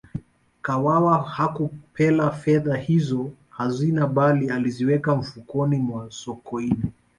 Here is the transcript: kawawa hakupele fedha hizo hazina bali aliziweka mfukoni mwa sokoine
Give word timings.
kawawa 0.61 1.23
hakupele 1.23 2.31
fedha 2.31 2.75
hizo 2.75 3.31
hazina 3.49 4.07
bali 4.07 4.49
aliziweka 4.49 5.15
mfukoni 5.15 5.77
mwa 5.77 6.11
sokoine 6.11 6.91